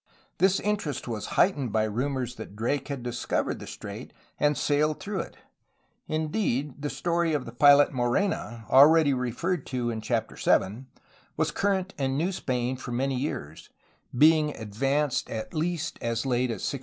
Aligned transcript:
This 0.39 0.59
interest 0.59 1.07
was 1.07 1.27
heightened 1.37 1.71
by 1.71 1.83
rumors 1.83 2.33
that 2.33 2.55
Drake 2.55 2.87
had 2.87 3.03
discovered 3.03 3.59
the 3.59 3.67
strait 3.67 4.13
and 4.39 4.57
sailed 4.57 4.99
through 4.99 5.19
it; 5.19 5.37
indeed, 6.07 6.81
the 6.81 6.89
story 6.89 7.33
of 7.33 7.45
the 7.45 7.51
pilot 7.51 7.93
Morena, 7.93 8.65
already 8.71 9.13
referred 9.13 9.63
to,^ 9.67 10.85
was 11.37 11.51
current 11.51 11.93
in 11.99 12.17
New 12.17 12.31
Spain 12.31 12.77
for 12.77 12.91
many 12.91 13.13
years, 13.15 13.69
being 14.17 14.57
advanced 14.57 15.29
at 15.29 15.53
least 15.53 15.99
as 16.01 16.25
late 16.25 16.49
as 16.49 16.63
1626. 16.65 16.79